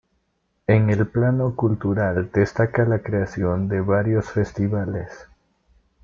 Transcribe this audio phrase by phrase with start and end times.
[0.65, 5.27] En el plano cultural destaca la creación de varios festivales.